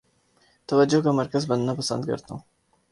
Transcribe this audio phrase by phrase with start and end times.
[0.69, 2.41] توجہ کا مرکز بننا پسند کرتا ہوں